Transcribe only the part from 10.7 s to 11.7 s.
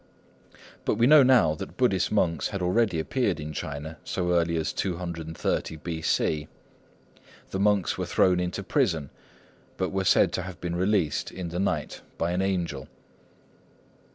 released in the